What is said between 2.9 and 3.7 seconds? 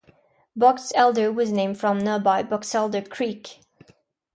Creek.